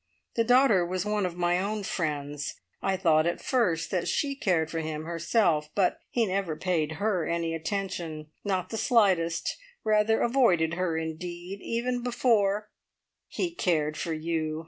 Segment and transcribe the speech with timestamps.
[0.33, 2.55] The daughter was one of my own friends.
[2.81, 7.27] I thought at first that she cared for him herself, but he never paid her
[7.27, 12.71] any attention not the slightest; rather avoided her indeed, even before"
[13.27, 14.59] "He cared for you.